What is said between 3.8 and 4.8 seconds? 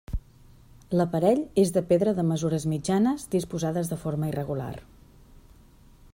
de forma irregular.